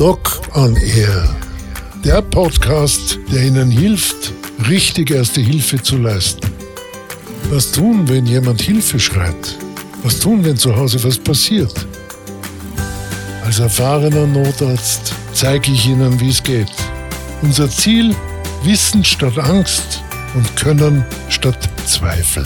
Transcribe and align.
Doc 0.00 0.40
on 0.54 0.74
Air. 0.76 1.36
Der 2.02 2.22
Podcast, 2.22 3.18
der 3.30 3.42
Ihnen 3.42 3.70
hilft, 3.70 4.32
richtig 4.66 5.10
erste 5.10 5.42
Hilfe 5.42 5.82
zu 5.82 5.98
leisten. 5.98 6.50
Was 7.50 7.70
tun, 7.70 8.08
wenn 8.08 8.24
jemand 8.24 8.62
Hilfe 8.62 8.98
schreit? 8.98 9.58
Was 10.02 10.18
tun, 10.18 10.42
wenn 10.42 10.56
zu 10.56 10.74
Hause 10.74 11.04
was 11.04 11.18
passiert? 11.18 11.86
Als 13.44 13.58
erfahrener 13.58 14.26
Notarzt 14.26 15.12
zeige 15.34 15.70
ich 15.70 15.86
Ihnen, 15.86 16.18
wie 16.18 16.30
es 16.30 16.42
geht. 16.42 16.72
Unser 17.42 17.68
Ziel, 17.68 18.16
Wissen 18.62 19.04
statt 19.04 19.36
Angst 19.36 20.02
und 20.34 20.56
Können 20.56 21.04
statt 21.28 21.68
Zweifel. 21.84 22.44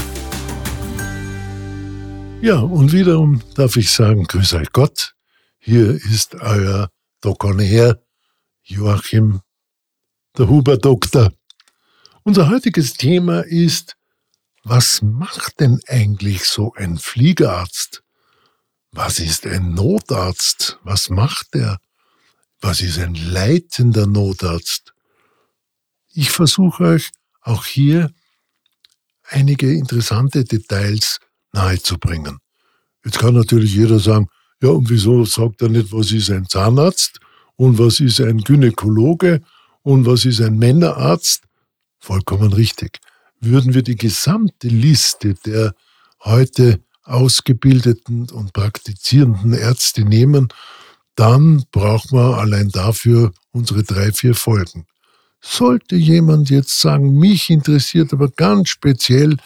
Ja, 2.41 2.59
und 2.59 2.93
wiederum 2.93 3.43
darf 3.55 3.77
ich 3.77 3.93
sagen, 3.93 4.25
grüß 4.25 4.55
euch 4.55 4.73
Gott. 4.73 5.15
Hier 5.61 5.91
ist 5.91 6.35
euer 6.41 6.89
Dokonair 7.25 8.03
Joachim, 8.65 9.41
der 10.37 10.47
Huber-Doktor. 10.47 11.33
Unser 12.23 12.51
heutiges 12.51 12.93
Thema 12.93 13.41
ist, 13.41 13.97
was 14.63 15.01
macht 15.01 15.59
denn 15.59 15.81
eigentlich 15.87 16.45
so 16.45 16.75
ein 16.75 16.99
Fliegerarzt? 16.99 18.03
Was 18.93 19.21
ist 19.21 19.47
ein 19.47 19.73
Notarzt? 19.73 20.79
Was 20.83 21.09
macht 21.09 21.55
er? 21.55 21.79
Was 22.61 22.83
ist 22.83 22.99
ein 22.99 23.15
leitender 23.15 24.07
Notarzt? 24.07 24.93
Ich 26.13 26.31
versuche 26.31 26.85
euch 26.85 27.11
auch 27.41 27.65
hier 27.65 28.13
einige 29.23 29.73
interessante 29.73 30.45
Details 30.45 31.21
nahezubringen. 31.53 32.39
Jetzt 33.03 33.19
kann 33.19 33.35
natürlich 33.35 33.75
jeder 33.75 33.99
sagen, 33.99 34.29
ja, 34.65 34.71
und 34.71 34.89
wieso 34.89 35.27
sagt 35.27 35.61
er 35.61 35.69
nicht, 35.69 35.93
was 35.93 36.11
ist 36.11 36.31
ein 36.31 36.49
Zahnarzt 36.49 37.21
und 37.57 37.79
was 37.79 38.01
ist 38.01 38.19
ein 38.23 38.39
Gynäkologe 38.39 39.43
und 39.83 40.07
was 40.07 40.25
ist 40.25 40.41
ein 40.41 40.57
Männerarzt? 40.57 41.43
Vollkommen 42.01 42.51
richtig. 42.51 42.99
Würden 43.41 43.75
wir 43.75 43.83
die 43.83 43.97
gesamte 43.97 44.69
Liste 44.69 45.35
der 45.35 45.75
heute 46.25 46.81
ausgebildeten 47.03 48.31
und 48.31 48.55
praktizierenden 48.55 49.53
Ärzte 49.53 50.03
nehmen, 50.03 50.49
dann 51.15 51.65
brauchen 51.71 52.17
wir 52.17 52.39
allein 52.39 52.71
dafür 52.71 53.35
unsere 53.53 53.83
drei, 53.83 54.13
vier 54.13 54.35
Folgen. 54.35 54.87
Sollte 55.43 55.95
jemand 55.95 56.49
jetzt 56.49 56.81
sagen, 56.81 57.19
mich 57.19 57.51
interessiert 57.51 58.15
aber 58.15 58.31
ganz 58.31 58.71
speziell 58.71 59.37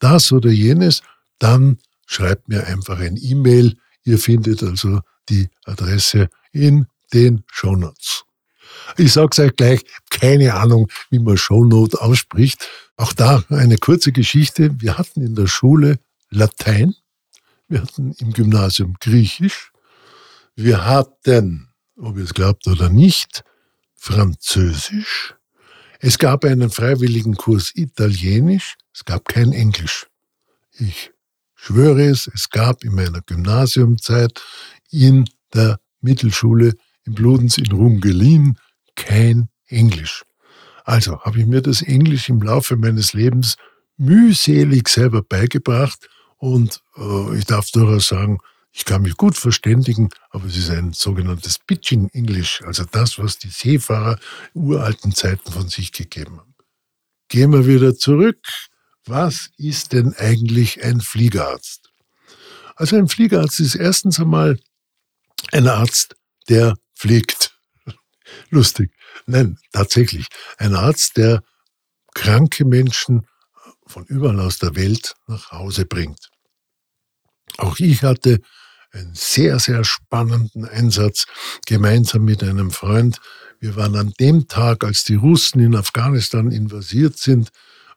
das 0.00 0.32
oder 0.32 0.50
jenes, 0.50 1.00
dann 1.38 1.78
schreibt 2.04 2.50
mir 2.50 2.66
einfach 2.66 3.00
ein 3.00 3.16
E-Mail. 3.16 3.78
Ihr 4.06 4.18
findet 4.18 4.62
also 4.62 5.00
die 5.28 5.48
Adresse 5.64 6.28
in 6.52 6.86
den 7.12 7.42
Shownotes. 7.52 8.24
Ich 8.96 9.12
sage 9.12 9.30
es 9.32 9.38
euch 9.40 9.56
gleich, 9.56 9.80
keine 10.10 10.54
Ahnung, 10.54 10.88
wie 11.10 11.18
man 11.18 11.36
Shownote 11.36 12.00
ausspricht. 12.00 12.68
Auch 12.96 13.12
da 13.12 13.42
eine 13.48 13.78
kurze 13.78 14.12
Geschichte. 14.12 14.70
Wir 14.80 14.96
hatten 14.96 15.22
in 15.22 15.34
der 15.34 15.48
Schule 15.48 15.98
Latein, 16.30 16.94
wir 17.68 17.82
hatten 17.82 18.12
im 18.18 18.32
Gymnasium 18.32 18.94
Griechisch, 19.00 19.72
wir 20.54 20.84
hatten, 20.84 21.68
ob 21.96 22.16
ihr 22.16 22.24
es 22.24 22.34
glaubt 22.34 22.66
oder 22.66 22.88
nicht, 22.88 23.44
Französisch, 23.94 25.34
es 25.98 26.18
gab 26.18 26.44
einen 26.44 26.70
freiwilligen 26.70 27.36
Kurs 27.36 27.72
Italienisch, 27.74 28.76
es 28.94 29.04
gab 29.04 29.26
kein 29.26 29.52
Englisch. 29.52 30.06
Ich 30.78 31.10
schwöre 31.56 32.04
es, 32.04 32.28
es 32.32 32.48
gab 32.50 32.84
in 32.84 32.94
meiner 32.94 33.22
Gymnasiumzeit 33.22 34.40
in 34.90 35.24
der 35.52 35.80
Mittelschule 36.00 36.74
in 37.04 37.14
Bludenz 37.14 37.58
in 37.58 37.72
Rungelin 37.72 38.58
kein 38.94 39.48
Englisch. 39.66 40.24
Also 40.84 41.20
habe 41.20 41.40
ich 41.40 41.46
mir 41.46 41.62
das 41.62 41.82
Englisch 41.82 42.28
im 42.28 42.40
Laufe 42.40 42.76
meines 42.76 43.12
Lebens 43.12 43.56
mühselig 43.96 44.88
selber 44.88 45.22
beigebracht 45.22 46.08
und 46.36 46.80
äh, 46.96 47.38
ich 47.38 47.46
darf 47.46 47.70
durchaus 47.70 48.08
sagen, 48.08 48.38
ich 48.72 48.84
kann 48.84 49.02
mich 49.02 49.16
gut 49.16 49.36
verständigen, 49.38 50.10
aber 50.30 50.44
es 50.44 50.56
ist 50.56 50.70
ein 50.70 50.92
sogenanntes 50.92 51.58
Pitching 51.58 52.10
English, 52.10 52.62
also 52.62 52.84
das, 52.84 53.18
was 53.18 53.38
die 53.38 53.48
Seefahrer 53.48 54.18
uralten 54.52 55.12
Zeiten 55.12 55.50
von 55.50 55.68
sich 55.68 55.92
gegeben 55.92 56.38
haben. 56.38 56.54
Gehen 57.28 57.52
wir 57.52 57.66
wieder 57.66 57.96
zurück. 57.96 58.38
Was 59.06 59.50
ist 59.56 59.92
denn 59.92 60.14
eigentlich 60.14 60.82
ein 60.82 61.00
Fliegerarzt? 61.00 61.92
Also 62.74 62.96
ein 62.96 63.08
Fliegerarzt 63.08 63.60
ist 63.60 63.76
erstens 63.76 64.18
einmal 64.18 64.58
ein 65.52 65.68
Arzt, 65.68 66.16
der 66.48 66.76
fliegt. 66.94 67.56
Lustig. 68.50 68.92
Nein, 69.26 69.58
tatsächlich. 69.72 70.26
Ein 70.58 70.74
Arzt, 70.74 71.16
der 71.16 71.42
kranke 72.14 72.64
Menschen 72.64 73.26
von 73.86 74.04
überall 74.06 74.40
aus 74.40 74.58
der 74.58 74.74
Welt 74.74 75.14
nach 75.28 75.52
Hause 75.52 75.86
bringt. 75.86 76.30
Auch 77.58 77.78
ich 77.78 78.02
hatte 78.02 78.40
einen 78.90 79.14
sehr, 79.14 79.58
sehr 79.60 79.84
spannenden 79.84 80.64
Einsatz 80.64 81.26
gemeinsam 81.66 82.24
mit 82.24 82.42
einem 82.42 82.70
Freund. 82.72 83.20
Wir 83.60 83.76
waren 83.76 83.94
an 83.94 84.12
dem 84.18 84.48
Tag, 84.48 84.84
als 84.84 85.04
die 85.04 85.14
Russen 85.14 85.60
in 85.60 85.76
Afghanistan 85.76 86.50
invasiert 86.50 87.18
sind, 87.18 87.50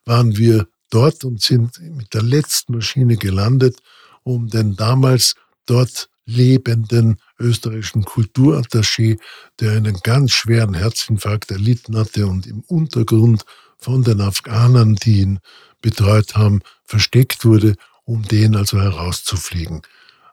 waren 0.06 0.38
wir 0.38 0.68
dort 0.90 1.24
und 1.24 1.42
sind 1.42 1.80
mit 1.96 2.14
der 2.14 2.24
letzten 2.24 2.76
Maschine 2.76 3.18
gelandet, 3.18 3.78
um 4.24 4.50
den 4.50 4.76
damals 4.76 5.36
dort 5.66 6.10
lebenden 6.26 7.18
österreichischen 7.40 8.06
Kulturattaché, 8.06 9.20
der 9.60 9.74
einen 9.74 10.00
ganz 10.04 10.32
schweren 10.32 10.74
Herzinfarkt 10.76 11.52
erlitten 11.52 11.98
hatte 11.98 12.28
und 12.28 12.46
im 12.46 12.62
Untergrund 12.68 13.46
von 13.78 14.04
den 14.04 14.22
Afghanern, 14.22 14.96
die 14.96 15.22
ihn 15.22 15.40
betreut 15.82 16.36
haben, 16.36 16.62
versteckt 16.86 17.46
wurde, 17.46 17.76
um 18.04 18.24
den 18.24 18.56
also 18.56 18.80
herauszufliegen. 18.80 19.82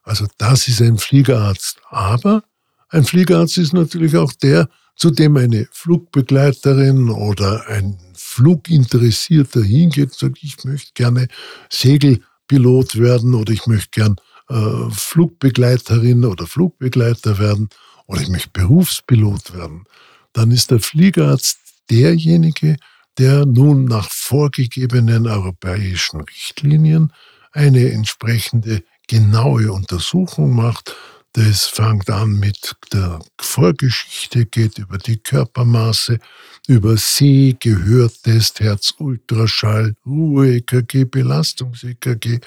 Also 0.02 0.26
das 0.38 0.68
ist 0.68 0.82
ein 0.82 0.98
Fliegerarzt. 0.98 1.78
Aber 1.90 2.42
ein 2.88 3.04
Fliegerarzt 3.04 3.58
ist 3.58 3.72
natürlich 3.72 4.16
auch 4.16 4.32
der, 4.32 4.68
zu 4.96 5.10
dem 5.10 5.36
eine 5.36 5.68
Flugbegleiterin 5.72 7.10
oder 7.10 7.68
ein 7.68 7.98
Fluginteressierter 8.14 9.62
hingeht 9.62 10.10
und 10.10 10.18
sagt, 10.18 10.38
ich 10.42 10.64
möchte 10.64 10.92
gerne 10.94 11.28
Segelpilot 11.70 12.98
werden 12.98 13.34
oder 13.34 13.52
ich 13.52 13.66
möchte 13.66 13.90
gern 13.92 14.16
äh, 14.48 14.90
Flugbegleiterin 14.90 16.24
oder 16.24 16.46
Flugbegleiter 16.46 17.38
werden 17.38 17.68
oder 18.06 18.22
ich 18.22 18.28
möchte 18.28 18.50
Berufspilot 18.52 19.54
werden. 19.54 19.84
Dann 20.32 20.50
ist 20.50 20.70
der 20.70 20.80
Fliegerarzt 20.80 21.58
derjenige, 21.90 22.76
der 23.18 23.46
nun 23.46 23.84
nach 23.84 24.10
vorgegebenen 24.10 25.26
europäischen 25.26 26.20
Richtlinien 26.20 27.12
eine 27.52 27.90
entsprechende 27.90 28.82
genaue 29.08 29.72
Untersuchung 29.72 30.54
macht. 30.54 30.94
Das 31.36 31.66
fängt 31.66 32.08
an 32.08 32.38
mit 32.38 32.74
der 32.94 33.20
Vorgeschichte, 33.38 34.46
geht 34.46 34.78
über 34.78 34.96
die 34.96 35.18
Körpermaße, 35.18 36.18
über 36.66 36.96
Seh, 36.96 37.54
Gehörtest, 37.60 38.60
Herz-Ultraschall, 38.60 39.94
Ruhe-EKG, 40.06 41.04
Belastungs-EKG, 41.04 42.40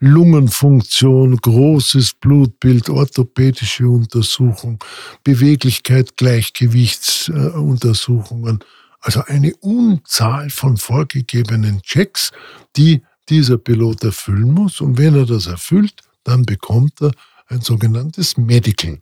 Lungenfunktion, 0.00 1.38
großes 1.38 2.12
Blutbild, 2.12 2.90
orthopädische 2.90 3.88
Untersuchung, 3.88 4.84
Beweglichkeit, 5.24 6.18
Gleichgewichtsuntersuchungen. 6.18 8.58
Also 9.00 9.22
eine 9.24 9.54
Unzahl 9.60 10.50
von 10.50 10.76
vorgegebenen 10.76 11.80
Checks, 11.80 12.32
die 12.76 13.00
dieser 13.30 13.56
Pilot 13.56 14.04
erfüllen 14.04 14.52
muss. 14.52 14.82
Und 14.82 14.98
wenn 14.98 15.14
er 15.14 15.24
das 15.24 15.46
erfüllt, 15.46 15.94
dann 16.22 16.44
bekommt 16.44 17.00
er 17.00 17.12
ein 17.46 17.60
sogenanntes 17.60 18.36
Medical. 18.36 19.00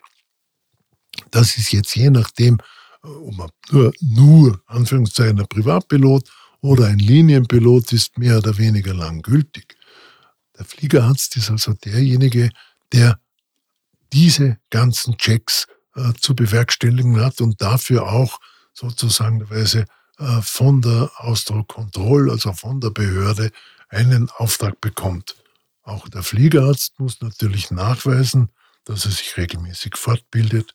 Das 1.30 1.56
ist 1.56 1.72
jetzt 1.72 1.94
je 1.94 2.10
nachdem, 2.10 2.58
äh, 3.02 3.08
ob 3.08 3.34
man 3.34 3.50
nur, 3.70 3.92
nur 4.00 4.62
Anführungszeichen, 4.66 5.40
ein 5.40 5.48
Privatpilot 5.48 6.28
oder 6.60 6.86
ein 6.86 6.98
Linienpilot 6.98 7.92
ist, 7.92 8.16
mehr 8.18 8.38
oder 8.38 8.56
weniger 8.58 8.94
lang 8.94 9.22
gültig. 9.22 9.76
Der 10.58 10.64
Fliegerarzt 10.64 11.36
ist 11.36 11.50
also 11.50 11.74
derjenige, 11.74 12.50
der 12.92 13.18
diese 14.12 14.58
ganzen 14.70 15.16
Checks 15.18 15.66
äh, 15.96 16.12
zu 16.20 16.34
bewerkstelligen 16.34 17.20
hat 17.20 17.40
und 17.40 17.60
dafür 17.60 18.10
auch 18.10 18.40
sozusagen 18.72 19.40
äh, 19.50 20.42
von 20.42 20.80
der 20.80 21.10
Ausdruckkontrolle, 21.16 22.32
also 22.32 22.52
von 22.52 22.80
der 22.80 22.90
Behörde, 22.90 23.50
einen 23.88 24.30
Auftrag 24.30 24.80
bekommt. 24.80 25.36
Auch 25.84 26.08
der 26.08 26.22
Fliegerarzt 26.22 26.98
muss 26.98 27.20
natürlich 27.20 27.70
nachweisen, 27.70 28.48
dass 28.84 29.04
er 29.04 29.10
sich 29.10 29.36
regelmäßig 29.36 29.96
fortbildet, 29.96 30.72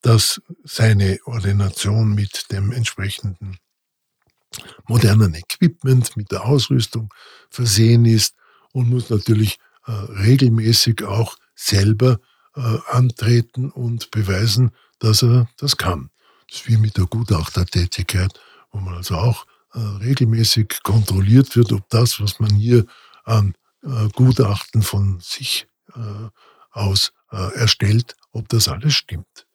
dass 0.00 0.40
seine 0.64 1.18
Ordination 1.24 2.14
mit 2.14 2.46
dem 2.50 2.72
entsprechenden 2.72 3.58
modernen 4.86 5.34
Equipment, 5.34 6.16
mit 6.16 6.32
der 6.32 6.44
Ausrüstung 6.44 7.12
versehen 7.50 8.06
ist 8.06 8.34
und 8.72 8.88
muss 8.88 9.10
natürlich 9.10 9.58
äh, 9.86 9.92
regelmäßig 9.92 11.04
auch 11.04 11.36
selber 11.54 12.18
äh, 12.54 12.78
antreten 12.88 13.70
und 13.70 14.10
beweisen, 14.10 14.70
dass 14.98 15.22
er 15.22 15.48
das 15.58 15.76
kann. 15.76 16.10
Das 16.48 16.60
ist 16.60 16.68
wie 16.68 16.78
mit 16.78 16.96
der 16.96 17.06
Gutachtertätigkeit, 17.06 18.40
wo 18.70 18.78
man 18.78 18.94
also 18.94 19.16
auch 19.16 19.46
äh, 19.74 19.78
regelmäßig 19.78 20.82
kontrolliert 20.82 21.56
wird, 21.56 21.72
ob 21.72 21.88
das, 21.90 22.20
was 22.20 22.40
man 22.40 22.54
hier 22.54 22.86
an 23.24 23.54
äh, 23.86 24.08
Gutachten 24.14 24.82
von 24.82 25.20
sich 25.20 25.68
äh, 25.94 26.28
aus 26.70 27.12
äh, 27.30 27.54
erstellt, 27.54 28.14
ob 28.32 28.48
das 28.48 28.68
alles 28.68 28.94
stimmt. 28.94 29.46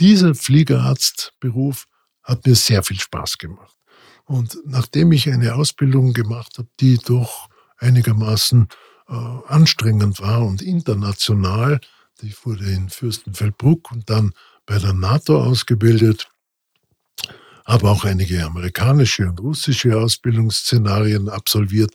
Dieser 0.00 0.34
Fliegerarztberuf 0.34 1.86
hat 2.22 2.46
mir 2.46 2.54
sehr 2.54 2.82
viel 2.82 2.98
Spaß 2.98 3.38
gemacht. 3.38 3.76
Und 4.24 4.56
nachdem 4.64 5.12
ich 5.12 5.30
eine 5.30 5.54
Ausbildung 5.54 6.12
gemacht 6.12 6.56
habe, 6.58 6.68
die 6.80 6.96
doch 6.98 7.48
einigermaßen 7.78 8.68
äh, 9.08 9.12
anstrengend 9.12 10.20
war 10.20 10.46
und 10.46 10.62
international, 10.62 11.80
ich 12.20 12.46
wurde 12.46 12.64
in 12.64 12.88
Fürstenfeldbruck 12.88 13.90
und 13.90 14.08
dann 14.08 14.32
bei 14.64 14.78
der 14.78 14.92
NATO 14.92 15.42
ausgebildet, 15.42 16.28
habe 17.64 17.88
auch 17.88 18.04
einige 18.04 18.44
amerikanische 18.44 19.28
und 19.28 19.40
russische 19.40 19.98
Ausbildungsszenarien 19.98 21.28
absolviert, 21.28 21.92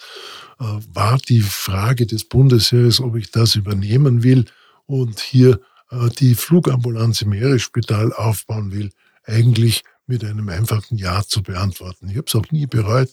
äh, 0.60 0.64
war 0.94 1.18
die 1.18 1.42
Frage 1.42 2.06
des 2.06 2.24
Bundesheeres, 2.26 3.00
ob 3.00 3.16
ich 3.16 3.32
das 3.32 3.56
übernehmen 3.56 4.24
will 4.24 4.46
und 4.86 5.20
hier 5.20 5.60
äh, 5.92 6.10
die 6.10 6.36
Flugambulanz 6.36 7.22
im 7.22 7.34
Heeresspital 7.34 8.14
aufbauen 8.14 8.72
will, 8.72 8.92
eigentlich 9.26 9.84
mit 10.06 10.24
einem 10.24 10.48
einfachen 10.50 10.98
Ja 10.98 11.24
zu 11.24 11.44
beantworten. 11.44 12.10
Ich 12.10 12.18
habe 12.18 12.28
es 12.28 12.36
auch 12.36 12.50
nie 12.52 12.66
bereut. 12.66 13.12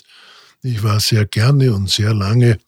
Ich 0.63 0.83
war 0.83 1.01
sehr 1.01 1.27
gerne 1.27 1.75
und 1.75 1.91
sehr 1.91 2.15
lange 2.15 2.59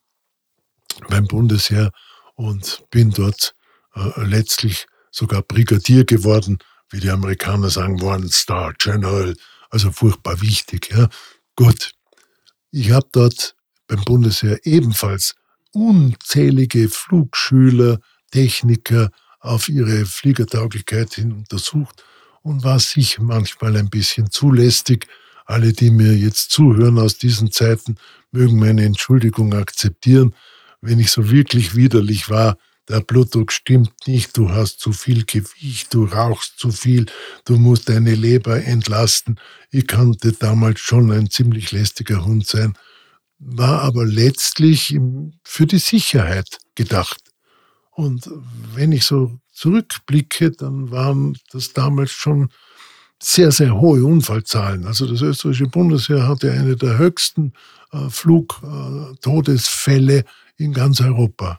beim 1.09 1.27
Bundesheer 1.27 1.93
und 2.35 2.85
bin 2.91 3.11
dort 3.11 3.55
äh, 3.94 4.25
letztlich 4.25 4.87
sogar 5.11 5.43
Brigadier 5.43 6.05
geworden, 6.05 6.59
wie 6.91 7.00
die 7.00 7.11
Amerikaner 7.11 7.71
sagen, 7.71 8.03
One 8.03 8.29
Star 8.29 8.75
General, 8.75 9.35
also 9.70 9.90
furchtbar 9.90 10.40
wichtig. 10.40 10.90
Ja. 10.90 11.08
Gut, 11.56 11.92
ich 12.70 12.90
habe 12.90 13.08
dort 13.12 13.54
beim 13.86 14.02
Bundesheer 14.04 14.58
ebenfalls 14.64 15.34
unzählige 15.72 16.88
Flugschüler, 16.88 18.00
Techniker 18.30 19.10
auf 19.40 19.68
ihre 19.68 20.06
Fliegertauglichkeit 20.06 21.14
hin 21.14 21.32
untersucht 21.32 22.02
und 22.42 22.64
war 22.64 22.78
sich 22.80 23.18
manchmal 23.18 23.76
ein 23.76 23.90
bisschen 23.90 24.30
zulästig. 24.30 25.06
Alle, 25.44 25.72
die 25.72 25.90
mir 25.90 26.16
jetzt 26.16 26.50
zuhören 26.50 26.98
aus 26.98 27.18
diesen 27.18 27.52
Zeiten, 27.52 27.96
mögen 28.32 28.58
meine 28.58 28.84
Entschuldigung 28.84 29.54
akzeptieren. 29.54 30.34
Wenn 30.80 30.98
ich 30.98 31.10
so 31.10 31.30
wirklich 31.30 31.76
widerlich 31.76 32.28
war, 32.28 32.56
der 32.88 33.00
Blutdruck 33.00 33.53
stimmt 33.53 33.93
nicht, 34.06 34.37
du 34.37 34.50
hast 34.50 34.81
zu 34.81 34.93
viel 34.93 35.25
Gewicht, 35.25 35.93
du 35.93 36.05
rauchst 36.05 36.59
zu 36.59 36.71
viel, 36.71 37.06
du 37.44 37.56
musst 37.56 37.88
deine 37.88 38.15
Leber 38.15 38.65
entlasten. 38.65 39.41
Ich 39.71 39.87
kannte 39.87 40.33
damals 40.33 40.81
schon 40.81 41.11
ein 41.11 41.29
ziemlich 41.29 41.73
lästiger 41.73 42.25
Hund 42.25 42.47
sein, 42.47 42.75
war 43.38 43.83
aber 43.83 44.05
letztlich 44.05 44.99
für 45.43 45.67
die 45.67 45.79
Sicherheit 45.79 46.59
gedacht. 46.75 47.21
Und 47.91 48.31
wenn 48.75 48.93
ich 48.93 49.05
so 49.05 49.38
zurückblicke, 49.53 50.53
dann 50.53 50.91
waren 50.91 51.37
das 51.50 51.73
damals 51.73 52.12
schon 52.12 52.50
sehr, 53.21 53.50
sehr 53.50 53.81
hohe 53.81 54.05
Unfallzahlen. 54.05 54.85
Also 54.85 55.06
das 55.06 55.23
österreichische 55.23 55.69
Bundesheer 55.69 56.29
hatte 56.29 56.53
eine 56.53 56.77
der 56.77 56.99
höchsten 56.99 57.55
äh, 57.91 58.11
Flugtodesfälle 58.11 60.27
in 60.59 60.75
ganz 60.75 61.00
Europa 61.00 61.59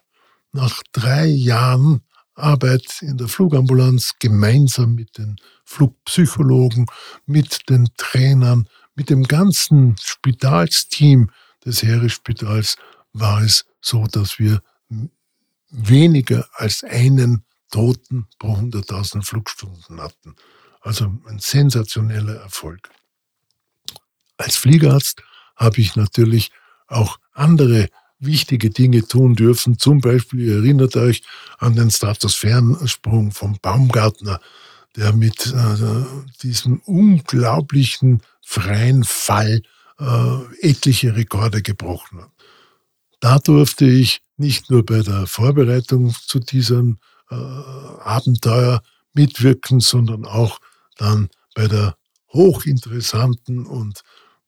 nach 0.58 0.82
drei 0.92 1.28
Jahren 1.28 2.02
Arbeit 2.34 3.02
in 3.02 3.18
der 3.18 3.28
Flugambulanz 3.28 4.14
gemeinsam 4.20 4.96
mit 4.96 5.18
den 5.18 5.38
Flugpsychologen, 5.64 6.88
mit 7.26 7.70
den 7.70 7.90
Trainern, 7.98 8.68
mit 8.96 9.10
dem 9.12 9.24
ganzen 9.24 9.96
Spitalsteam 10.02 11.30
des 11.64 11.84
Heeresspitals 11.84 12.76
war 13.14 13.42
es 13.42 13.66
so, 13.82 14.06
dass 14.08 14.40
wir 14.40 14.62
weniger 15.70 16.48
als 16.54 16.84
einen 16.84 17.44
Toten 17.70 18.28
pro 18.40 18.54
100.000 18.54 19.24
Flugstunden 19.24 20.02
hatten. 20.02 20.36
Also 20.82 21.06
ein 21.28 21.40
sensationeller 21.40 22.36
Erfolg. 22.36 22.90
Als 24.38 24.56
Fliegerarzt 24.56 25.22
habe 25.56 25.82
ich 25.82 25.96
natürlich 25.96 26.52
auch 26.88 27.20
andere 27.34 27.90
wichtige 28.20 28.70
Dinge 28.70 29.08
tun 29.08 29.36
dürfen. 29.36 29.78
Zum 29.78 30.02
Beispiel, 30.02 30.42
ihr 30.42 30.56
erinnert 30.58 30.96
euch 30.96 31.22
an 31.60 31.76
den 31.76 31.92
Stratosphärensprung 31.92 33.32
vom 33.32 33.58
Baumgartner, 33.62 34.40
der 34.96 35.14
mit 35.14 35.48
äh, 35.48 36.04
diesem 36.42 36.82
unglaublichen 36.86 38.22
freien 38.42 39.04
Fall 39.04 39.62
äh, 40.00 40.38
etliche 40.62 41.16
Rekorde 41.16 41.62
gebrochen 41.62 42.22
hat. 42.22 42.32
Da 43.20 43.40
durfte 43.40 43.86
ich 43.86 44.22
nicht 44.38 44.70
nur 44.70 44.86
bei 44.86 45.02
der 45.02 45.28
Vorbereitung 45.28 46.14
zu 46.26 46.40
diesem 46.40 47.00
äh, 47.30 47.36
Abenteuer 47.36 48.82
mitwirken, 49.14 49.80
sondern 49.80 50.26
auch 50.26 50.60
dann 50.98 51.30
bei 51.56 51.68
der 51.68 51.96
hochinteressanten 52.34 53.66
und 53.66 54.02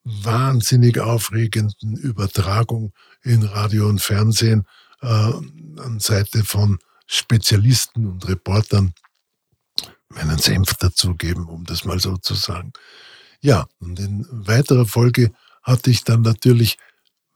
wahnsinnig 0.04 1.00
aufregenden 1.00 1.96
Übertragung 1.98 2.94
in 3.24 3.44
Radio 3.44 3.88
und 3.88 4.02
Fernsehen 4.02 4.66
äh, 5.02 5.08
an 5.08 6.00
Seite 6.00 6.44
von 6.44 6.80
Spezialisten 7.08 8.06
und 8.06 8.28
Reportern 8.28 8.94
meinen 10.10 10.38
Senf 10.38 10.74
dazugeben, 10.76 11.48
um 11.48 11.66
das 11.66 11.86
mal 11.86 12.00
so 12.00 12.18
zu 12.18 12.34
sagen. 12.34 12.74
Ja, 13.42 13.68
und 13.80 14.00
in 14.00 14.26
weiterer 14.30 14.86
Folge 14.86 15.32
hatte 15.62 15.92
ich 15.92 16.04
dann 16.04 16.22
natürlich, 16.22 16.78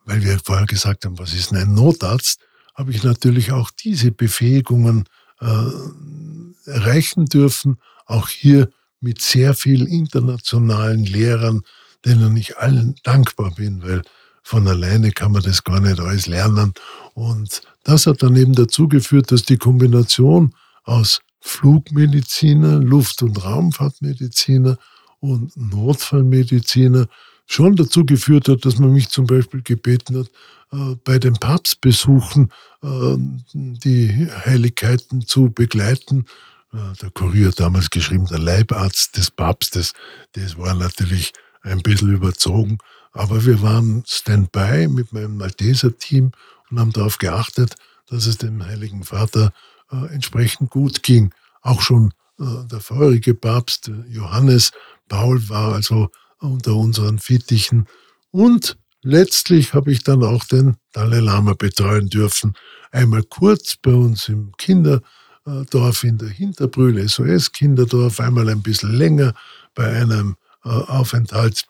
weil 0.06 0.24
wir 0.24 0.40
vorher 0.40 0.66
gesagt 0.66 1.06
haben, 1.06 1.18
was 1.20 1.34
ist 1.34 1.52
denn 1.52 1.60
ein 1.60 1.74
Notarzt, 1.74 2.40
habe 2.76 2.92
ich 2.92 3.04
natürlich 3.04 3.52
auch 3.52 3.70
diese 3.72 4.12
Befähigungen 4.12 5.08
äh, 5.40 6.70
erreichen 6.70 7.26
dürfen, 7.26 7.78
auch 8.06 8.28
hier 8.28 8.70
mit 9.00 9.22
sehr 9.22 9.54
vielen 9.54 9.88
internationalen 9.88 11.04
Lehrern, 11.04 11.62
denen 12.06 12.36
ich 12.36 12.58
allen 12.58 12.96
dankbar 13.04 13.52
bin, 13.52 13.84
weil 13.84 14.02
von 14.44 14.68
alleine 14.68 15.12
kann 15.12 15.32
man 15.32 15.42
das 15.42 15.64
gar 15.64 15.80
nicht 15.80 16.00
alles 16.00 16.28
lernen. 16.28 16.74
Und 17.14 17.62
das 17.84 18.06
hat 18.06 18.22
dann 18.22 18.36
eben 18.36 18.54
dazu 18.54 18.88
geführt, 18.88 19.32
dass 19.32 19.44
die 19.44 19.58
Kombination 19.58 20.54
aus 20.84 21.22
Flugmediziner, 21.40 22.80
Luft- 22.80 23.24
und 23.24 23.44
Raumfahrtmediziner 23.44 24.78
und 25.20 25.56
Notfallmediziner 25.56 27.08
schon 27.46 27.76
dazu 27.76 28.06
geführt 28.06 28.48
hat, 28.48 28.66
dass 28.66 28.80
man 28.80 28.94
mich 28.94 29.10
zum 29.10 29.26
Beispiel 29.26 29.62
gebeten 29.62 30.20
hat, 30.20 30.28
äh, 30.72 30.96
bei 31.04 31.20
den 31.20 31.34
Papstbesuchen 31.34 32.52
äh, 32.82 33.16
die 33.54 34.28
Heiligkeiten 34.46 35.26
zu 35.26 35.52
begleiten. 35.52 36.26
Äh, 36.74 36.78
der 37.02 37.12
Kurier 37.12 37.50
hat 37.50 37.60
damals 37.60 37.90
geschrieben, 37.90 38.26
der 38.26 38.40
Leibarzt 38.40 39.18
des 39.18 39.30
Papstes, 39.32 39.94
das 40.34 40.58
war 40.58 40.74
natürlich 40.74 41.34
ein 41.62 41.82
bisschen 41.82 42.14
überzogen, 42.14 42.78
aber 43.14 43.46
wir 43.46 43.62
waren 43.62 44.04
Standby 44.08 44.88
mit 44.88 45.14
meinem 45.14 45.38
Malteser-Team 45.38 46.32
und 46.70 46.80
haben 46.80 46.92
darauf 46.92 47.20
geachtet, 47.20 47.76
dass 48.08 48.26
es 48.26 48.38
dem 48.38 48.66
Heiligen 48.66 49.04
Vater 49.04 49.54
äh, 49.92 50.14
entsprechend 50.14 50.72
gut 50.72 51.04
ging. 51.04 51.34
Auch 51.62 51.82
schon 51.82 52.14
äh, 52.40 52.44
der 52.70 52.80
vorherige 52.80 53.36
Papst 53.36 53.90
äh, 53.90 54.04
Johannes 54.10 54.72
Paul 55.08 55.48
war 55.50 55.76
also 55.76 56.10
unter 56.40 56.76
unseren 56.76 57.20
Fittichen. 57.20 57.86
Und 58.32 58.78
letztlich 59.04 59.74
habe 59.74 59.92
ich 59.92 60.04
dann 60.04 60.24
auch 60.24 60.44
den 60.46 60.78
Dalai 60.92 61.20
Lama 61.20 61.54
betreuen 61.54 62.10
dürfen. 62.10 62.54
Einmal 62.92 63.24
kurz 63.24 63.76
bei 63.76 63.94
uns 63.94 64.28
im 64.28 64.52
Kinderdorf 64.58 66.04
in 66.04 66.18
der 66.18 66.30
Hinterbrühl, 66.30 67.08
SOS 67.08 67.52
Kinderdorf, 67.52 68.20
einmal 68.20 68.50
ein 68.50 68.64
bisschen 68.64 68.94
länger 68.94 69.34
bei 69.76 69.88
einem 69.88 70.36
äh, 70.66 70.70
Aufenthalt 70.70 71.66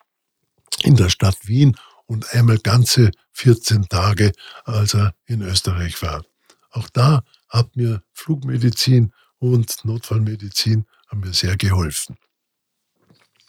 in 0.81 0.95
der 0.95 1.09
Stadt 1.09 1.47
Wien 1.47 1.75
und 2.05 2.33
einmal 2.33 2.57
ganze 2.57 3.11
14 3.33 3.87
Tage, 3.89 4.31
als 4.65 4.93
er 4.93 5.15
in 5.25 5.41
Österreich 5.41 6.01
war. 6.01 6.25
Auch 6.71 6.89
da 6.89 7.23
hat 7.49 7.75
mir 7.75 8.03
Flugmedizin 8.13 9.13
und 9.39 9.83
Notfallmedizin 9.85 10.85
haben 11.07 11.19
mir 11.21 11.33
sehr 11.33 11.57
geholfen. 11.57 12.17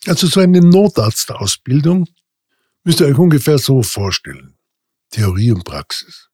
Also 0.07 0.27
so 0.27 0.41
eine 0.41 0.61
Notarztausbildung 0.61 2.07
müsst 2.85 3.01
ihr 3.01 3.07
euch 3.07 3.19
ungefähr 3.19 3.59
so 3.59 3.83
vorstellen. 3.83 4.57
Theorie 5.11 5.51
und 5.51 5.65
Praxis. 5.65 6.29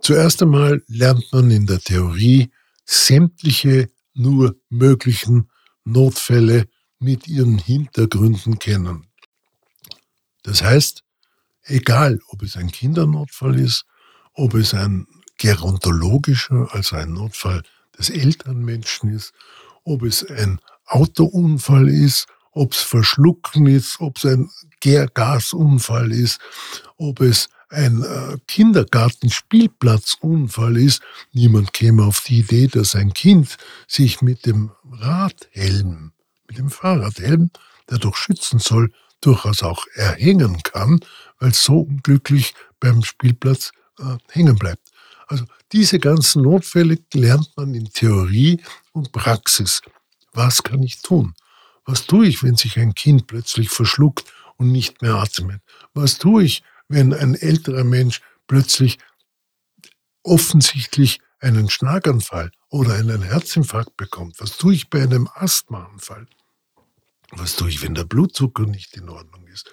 Zuerst 0.00 0.42
einmal 0.42 0.82
lernt 0.86 1.24
man 1.32 1.50
in 1.50 1.66
der 1.66 1.80
Theorie 1.80 2.50
sämtliche 2.84 3.90
nur 4.12 4.56
möglichen 4.68 5.50
Notfälle 5.84 6.68
mit 6.98 7.26
ihren 7.26 7.58
Hintergründen 7.58 8.58
kennen. 8.58 9.06
Das 10.44 10.62
heißt, 10.62 11.02
egal 11.64 12.20
ob 12.28 12.42
es 12.42 12.56
ein 12.56 12.70
Kindernotfall 12.70 13.58
ist, 13.58 13.84
ob 14.34 14.54
es 14.54 14.72
ein 14.74 15.08
gerontologischer, 15.38 16.68
also 16.72 16.94
ein 16.96 17.12
Notfall 17.12 17.62
des 17.98 18.10
Elternmenschen 18.10 19.12
ist, 19.12 19.32
ob 19.82 20.02
es 20.02 20.24
ein 20.30 20.60
Autounfall 20.86 21.88
ist, 21.88 22.28
ob 22.52 22.72
es 22.72 22.78
Verschlucken 22.78 23.66
ist, 23.66 24.00
ob 24.00 24.18
es 24.18 24.26
ein 24.26 24.48
Gärgasunfall 24.80 26.12
ist, 26.12 26.38
ob 26.96 27.20
es 27.20 27.48
ein 27.68 28.02
äh, 28.02 28.38
Kindergartenspielplatzunfall 28.46 30.76
ist. 30.76 31.02
Niemand 31.32 31.72
käme 31.72 32.04
auf 32.04 32.20
die 32.20 32.38
Idee, 32.40 32.66
dass 32.68 32.94
ein 32.94 33.12
Kind 33.12 33.56
sich 33.88 34.22
mit 34.22 34.46
dem 34.46 34.70
Radhelm, 34.84 36.12
mit 36.46 36.58
dem 36.58 36.70
Fahrradhelm, 36.70 37.50
der 37.90 37.98
doch 37.98 38.14
schützen 38.16 38.60
soll, 38.60 38.92
durchaus 39.26 39.62
auch 39.62 39.86
erhängen 39.94 40.62
kann, 40.62 41.00
weil 41.38 41.50
es 41.50 41.64
so 41.64 41.80
unglücklich 41.80 42.54
beim 42.80 43.02
Spielplatz 43.02 43.72
äh, 43.98 44.16
hängen 44.30 44.56
bleibt. 44.56 44.90
Also 45.26 45.44
diese 45.72 45.98
ganzen 45.98 46.42
Notfälle 46.42 46.98
lernt 47.12 47.50
man 47.56 47.74
in 47.74 47.90
Theorie 47.90 48.62
und 48.92 49.12
Praxis. 49.12 49.80
Was 50.32 50.62
kann 50.62 50.82
ich 50.82 51.00
tun? 51.02 51.34
Was 51.84 52.06
tue 52.06 52.26
ich, 52.26 52.42
wenn 52.42 52.56
sich 52.56 52.78
ein 52.78 52.94
Kind 52.94 53.26
plötzlich 53.26 53.70
verschluckt 53.70 54.24
und 54.56 54.72
nicht 54.72 55.02
mehr 55.02 55.14
atmet? 55.14 55.60
Was 55.92 56.18
tue 56.18 56.44
ich, 56.44 56.62
wenn 56.88 57.12
ein 57.12 57.34
älterer 57.34 57.84
Mensch 57.84 58.20
plötzlich 58.46 58.98
offensichtlich 60.22 61.20
einen 61.40 61.68
Schlaganfall 61.68 62.50
oder 62.68 62.94
einen 62.94 63.22
Herzinfarkt 63.22 63.96
bekommt? 63.96 64.40
Was 64.40 64.56
tue 64.56 64.74
ich 64.74 64.90
bei 64.90 65.02
einem 65.02 65.28
Asthmaanfall? 65.34 66.26
Was 67.36 67.56
tue 67.56 67.68
ich, 67.68 67.82
wenn 67.82 67.94
der 67.94 68.04
Blutzucker 68.04 68.64
nicht 68.64 68.96
in 68.96 69.08
Ordnung 69.08 69.46
ist? 69.48 69.72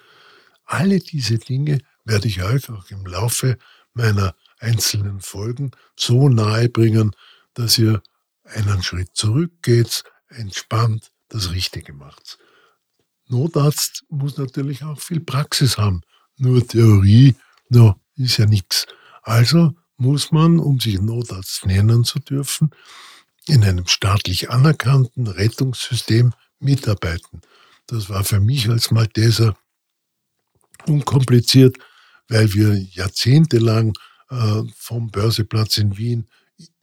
Alle 0.64 0.98
diese 0.98 1.38
Dinge 1.38 1.78
werde 2.04 2.28
ich 2.28 2.42
euch 2.42 2.68
auch 2.70 2.90
im 2.90 3.06
Laufe 3.06 3.58
meiner 3.94 4.34
einzelnen 4.58 5.20
Folgen 5.20 5.70
so 5.96 6.28
nahe 6.28 6.68
bringen, 6.68 7.14
dass 7.54 7.78
ihr 7.78 8.02
einen 8.44 8.82
Schritt 8.82 9.10
zurückgeht, 9.14 10.04
entspannt 10.28 11.12
das 11.28 11.50
Richtige 11.50 11.92
macht. 11.92 12.38
Notarzt 13.28 14.04
muss 14.08 14.36
natürlich 14.36 14.82
auch 14.82 15.00
viel 15.00 15.20
Praxis 15.20 15.78
haben. 15.78 16.02
Nur 16.36 16.66
Theorie, 16.66 17.36
no, 17.68 17.96
ist 18.16 18.38
ja 18.38 18.46
nichts. 18.46 18.86
Also 19.22 19.74
muss 19.96 20.32
man, 20.32 20.58
um 20.58 20.80
sich 20.80 21.00
Notarzt 21.00 21.66
nennen 21.66 22.04
zu 22.04 22.18
dürfen, 22.18 22.70
in 23.46 23.64
einem 23.64 23.86
staatlich 23.86 24.50
anerkannten 24.50 25.26
Rettungssystem 25.26 26.32
mitarbeiten. 26.62 27.40
Das 27.86 28.08
war 28.08 28.24
für 28.24 28.40
mich 28.40 28.68
als 28.68 28.90
Malteser 28.90 29.56
unkompliziert, 30.86 31.76
weil 32.28 32.52
wir 32.54 32.74
jahrzehntelang 32.74 33.92
äh, 34.30 34.62
vom 34.76 35.10
Börseplatz 35.10 35.78
in 35.78 35.96
Wien 35.96 36.28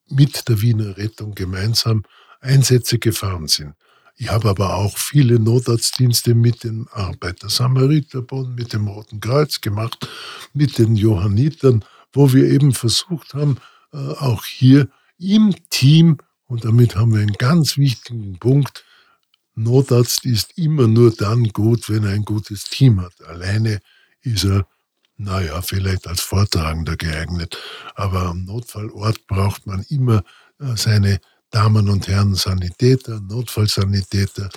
mit 0.10 0.48
der 0.48 0.62
Wiener 0.62 0.98
Rettung 0.98 1.36
gemeinsam 1.36 2.04
Einsätze 2.42 3.00
gefahren 3.00 3.48
sind. 3.48 3.74
Ich 4.16 4.30
habe 4.30 4.50
aber 4.50 4.76
auch 4.76 4.98
viele 4.98 5.40
Notarztdienste 5.40 6.36
mit 6.36 6.66
dem 6.66 6.88
Arbeiter-Samariterbund, 6.92 8.56
mit 8.56 8.74
dem 8.74 8.88
Roten 8.88 9.22
Kreuz 9.22 9.62
gemacht, 9.62 10.10
mit 10.54 10.78
den 10.78 10.96
Johannitern, 10.96 11.86
wo 12.12 12.34
wir 12.34 12.46
eben 12.46 12.74
versucht 12.74 13.34
haben, 13.34 13.58
äh, 13.94 13.98
auch 13.98 14.44
hier 14.44 14.90
im 15.18 15.56
Team, 15.70 16.18
und 16.48 16.66
damit 16.66 16.96
haben 16.96 17.14
wir 17.14 17.22
einen 17.22 17.34
ganz 17.34 17.78
wichtigen 17.78 18.38
Punkt, 18.40 18.84
Notarzt 19.64 20.26
ist 20.26 20.58
immer 20.58 20.88
nur 20.88 21.12
dann 21.12 21.50
gut, 21.50 21.90
wenn 21.90 22.04
er 22.04 22.12
ein 22.12 22.26
gutes 22.26 22.64
Team 22.64 23.02
hat. 23.02 23.14
Alleine 23.26 23.80
ist 24.22 24.46
er 24.46 24.66
naja, 25.20 25.62
vielleicht 25.62 26.08
als 26.08 26.22
Vortragender 26.22 26.96
geeignet. 26.96 27.58
Aber 27.96 28.24
am 28.24 28.46
Notfallort 28.46 29.28
braucht 29.28 29.68
man 29.68 29.84
immer 29.90 30.24
äh, 30.60 30.76
seine 30.76 31.20
Damen 31.52 31.90
und 31.90 32.08
Herren 32.08 32.36
Sanitäter, 32.36 33.20
Notfallsanitäter, 33.20 34.50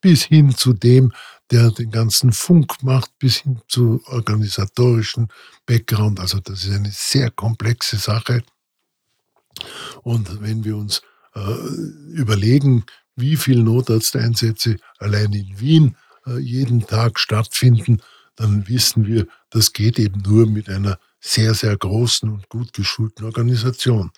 bis 0.00 0.24
hin 0.24 0.54
zu 0.54 0.72
dem, 0.72 1.12
der 1.50 1.70
den 1.70 1.90
ganzen 1.90 2.32
Funk 2.32 2.82
macht, 2.82 3.18
bis 3.18 3.38
hin 3.38 3.60
zu 3.66 4.02
organisatorischen 4.06 5.28
Background. 5.66 6.20
Also 6.20 6.38
das 6.38 6.64
ist 6.64 6.72
eine 6.72 6.92
sehr 6.92 7.30
komplexe 7.30 7.96
Sache. 7.96 8.44
Und 10.02 10.42
wenn 10.42 10.64
wir 10.64 10.76
uns 10.76 11.02
äh, 11.34 11.40
überlegen, 12.12 12.84
wie 13.16 13.36
viele 13.36 13.62
Notarzteinsätze 13.62 14.76
allein 14.98 15.32
in 15.32 15.60
Wien 15.60 15.96
äh, 16.26 16.38
jeden 16.38 16.86
Tag 16.86 17.18
stattfinden, 17.18 18.00
dann 18.36 18.66
wissen 18.68 19.06
wir, 19.06 19.26
das 19.50 19.72
geht 19.72 19.98
eben 19.98 20.22
nur 20.22 20.46
mit 20.46 20.68
einer 20.68 20.98
sehr, 21.20 21.54
sehr 21.54 21.76
großen 21.76 22.28
und 22.28 22.48
gut 22.48 22.72
geschulten 22.72 23.24
Organisation. 23.24 24.10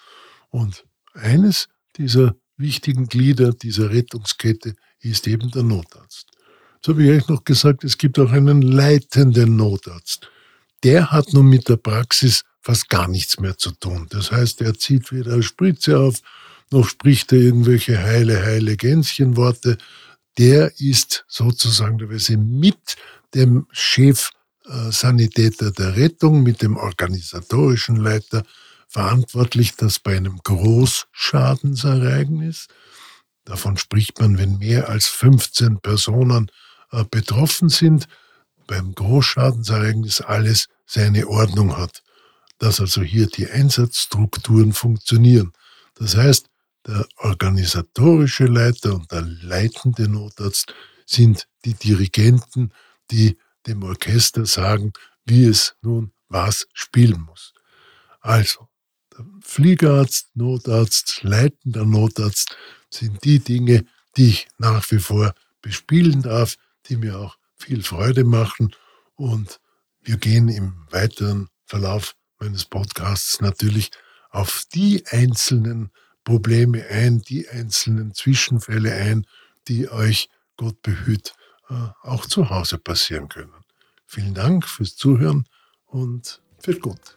Und 0.50 0.84
eines 1.14 1.68
dieser 1.96 2.34
wichtigen 2.56 3.06
Glieder 3.06 3.52
dieser 3.52 3.90
Rettungskette 3.90 4.74
ist 5.00 5.26
eben 5.26 5.50
der 5.50 5.62
Notarzt. 5.62 6.30
Jetzt 6.76 6.88
habe 6.88 7.04
ich 7.04 7.10
euch 7.10 7.28
noch 7.28 7.44
gesagt, 7.44 7.84
es 7.84 7.98
gibt 7.98 8.18
auch 8.18 8.32
einen 8.32 8.62
leitenden 8.62 9.56
Notarzt. 9.56 10.30
Der 10.82 11.10
hat 11.10 11.32
nun 11.32 11.46
mit 11.46 11.68
der 11.68 11.76
Praxis 11.76 12.44
fast 12.60 12.88
gar 12.88 13.08
nichts 13.08 13.38
mehr 13.38 13.56
zu 13.56 13.72
tun. 13.72 14.06
Das 14.10 14.32
heißt, 14.32 14.60
er 14.62 14.74
zieht 14.74 15.12
weder 15.12 15.42
Spritze 15.42 15.98
auf, 15.98 16.20
noch 16.70 16.88
spricht 16.88 17.32
er 17.32 17.38
irgendwelche 17.38 18.02
heile, 18.02 18.44
heile 18.44 18.76
Gänschenworte. 18.76 19.78
Der 20.38 20.78
ist 20.80 21.24
sozusagen 21.28 21.96
mit 22.60 22.96
dem 23.34 23.66
Chefsanitäter 23.70 25.72
der 25.72 25.96
Rettung, 25.96 26.42
mit 26.42 26.62
dem 26.62 26.76
organisatorischen 26.76 27.96
Leiter 27.96 28.44
verantwortlich, 28.88 29.76
dass 29.76 29.98
bei 29.98 30.16
einem 30.16 30.38
Großschadensereignis, 30.42 32.68
davon 33.44 33.76
spricht 33.76 34.18
man, 34.20 34.38
wenn 34.38 34.56
mehr 34.58 34.88
als 34.88 35.06
15 35.06 35.80
Personen 35.80 36.50
äh, 36.90 37.04
betroffen 37.04 37.68
sind, 37.68 38.08
beim 38.66 38.94
Großschadensereignis 38.94 40.20
alles 40.20 40.68
seine 40.86 41.28
Ordnung 41.28 41.76
hat, 41.76 42.02
dass 42.58 42.80
also 42.80 43.02
hier 43.02 43.26
die 43.26 43.48
Einsatzstrukturen 43.48 44.72
funktionieren. 44.72 45.52
Das 45.94 46.16
heißt, 46.16 46.46
der 46.86 47.06
organisatorische 47.16 48.46
Leiter 48.46 48.94
und 48.94 49.10
der 49.10 49.22
leitende 49.22 50.08
Notarzt 50.08 50.72
sind 51.06 51.48
die 51.64 51.74
Dirigenten 51.74 52.72
die 53.10 53.36
dem 53.66 53.82
Orchester 53.82 54.46
sagen, 54.46 54.92
wie 55.24 55.44
es 55.44 55.74
nun 55.82 56.12
was 56.28 56.66
spielen 56.72 57.22
muss. 57.22 57.52
Also, 58.20 58.68
Fliegerarzt, 59.40 60.36
Notarzt, 60.36 61.22
leitender 61.22 61.86
Notarzt 61.86 62.54
sind 62.90 63.24
die 63.24 63.38
Dinge, 63.38 63.86
die 64.16 64.28
ich 64.28 64.48
nach 64.58 64.90
wie 64.90 64.98
vor 64.98 65.34
bespielen 65.62 66.22
darf, 66.22 66.56
die 66.86 66.96
mir 66.96 67.18
auch 67.18 67.38
viel 67.56 67.82
Freude 67.82 68.24
machen. 68.24 68.74
Und 69.14 69.58
wir 70.02 70.18
gehen 70.18 70.48
im 70.48 70.86
weiteren 70.90 71.48
Verlauf 71.64 72.14
meines 72.38 72.66
Podcasts 72.66 73.40
natürlich 73.40 73.90
auf 74.30 74.64
die 74.74 75.06
einzelnen 75.06 75.90
Probleme 76.26 76.84
ein, 76.90 77.22
die 77.22 77.48
einzelnen 77.48 78.12
Zwischenfälle 78.12 78.92
ein, 78.92 79.26
die 79.68 79.88
euch 79.88 80.28
Gott 80.56 80.82
behüt 80.82 81.34
äh, 81.70 81.74
auch 82.02 82.26
zu 82.26 82.50
Hause 82.50 82.78
passieren 82.78 83.28
können. 83.28 83.54
Vielen 84.06 84.34
Dank 84.34 84.66
fürs 84.66 84.96
Zuhören 84.96 85.46
und 85.86 86.42
viel 86.58 86.80
gut. 86.80 87.16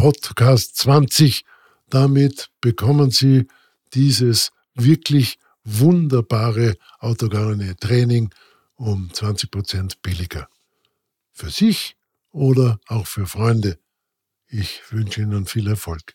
Podcast 0.00 0.78
20 0.78 1.44
damit 1.90 2.48
bekommen 2.62 3.10
Sie 3.10 3.46
dieses 3.92 4.50
wirklich 4.72 5.38
wunderbare 5.62 6.78
autogarne 7.00 7.76
Training 7.76 8.30
um 8.76 9.12
20 9.12 9.50
Prozent 9.50 10.00
billiger. 10.00 10.48
Für 11.32 11.50
sich 11.50 11.96
oder 12.30 12.80
auch 12.86 13.06
für 13.06 13.26
Freunde. 13.26 13.78
Ich 14.46 14.80
wünsche 14.90 15.20
Ihnen 15.20 15.44
viel 15.44 15.68
Erfolg. 15.68 16.14